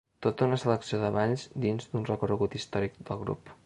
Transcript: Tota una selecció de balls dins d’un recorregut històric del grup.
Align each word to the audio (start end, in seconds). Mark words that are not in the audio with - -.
Tota 0.27 0.45
una 0.49 0.57
selecció 0.63 1.01
de 1.03 1.11
balls 1.17 1.45
dins 1.69 1.93
d’un 1.95 2.11
recorregut 2.11 2.61
històric 2.63 3.03
del 3.11 3.27
grup. 3.27 3.59